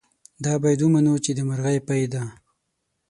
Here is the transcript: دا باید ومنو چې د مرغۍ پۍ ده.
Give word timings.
دا 0.43 0.53
باید 0.61 0.81
ومنو 0.83 1.13
چې 1.23 1.31
د 1.37 1.39
مرغۍ 1.49 1.77
پۍ 1.87 2.03
ده. 2.13 2.23